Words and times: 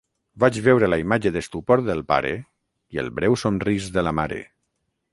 Vaig 0.43 0.55
veure 0.67 0.89
la 0.89 0.97
imatge 1.01 1.33
d'estupor 1.35 1.85
del 1.89 2.03
pare 2.13 2.33
i 2.97 3.05
el 3.05 3.15
breu 3.21 3.39
somrís 3.45 3.95
de 3.99 4.09
la 4.09 4.19
mare. 4.23 4.45